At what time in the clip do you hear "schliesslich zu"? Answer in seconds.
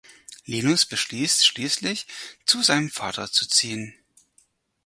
1.45-2.63